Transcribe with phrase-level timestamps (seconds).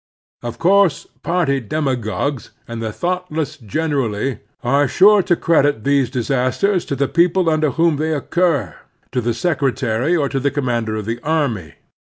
[0.41, 6.95] Of course party demagogues and the thoughtless generally are sure to credit these disasters to
[6.95, 8.77] the people imder whom they occur,
[9.11, 11.75] to the secretary, or to the commander of the army.